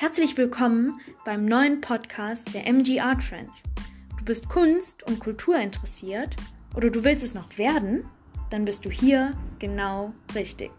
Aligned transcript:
Herzlich 0.00 0.38
willkommen 0.38 0.98
beim 1.26 1.44
neuen 1.44 1.82
Podcast 1.82 2.54
der 2.54 2.66
MG 2.66 3.00
Art 3.00 3.22
Friends. 3.22 3.50
Du 4.18 4.24
bist 4.24 4.48
Kunst 4.48 5.02
und 5.02 5.20
Kultur 5.20 5.56
interessiert 5.56 6.36
oder 6.74 6.88
du 6.88 7.04
willst 7.04 7.22
es 7.22 7.34
noch 7.34 7.58
werden? 7.58 8.08
Dann 8.48 8.64
bist 8.64 8.86
du 8.86 8.90
hier 8.90 9.34
genau 9.58 10.14
richtig. 10.34 10.70